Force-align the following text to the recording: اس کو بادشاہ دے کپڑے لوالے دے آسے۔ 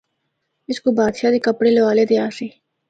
اس 0.69 0.77
کو 0.83 0.89
بادشاہ 0.99 1.31
دے 1.33 1.39
کپڑے 1.47 1.69
لوالے 1.75 2.03
دے 2.09 2.17
آسے۔ 2.27 2.47